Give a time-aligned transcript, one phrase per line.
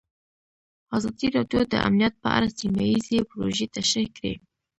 [0.97, 4.33] ازادي راډیو د امنیت په اړه سیمه ییزې پروژې تشریح کړې.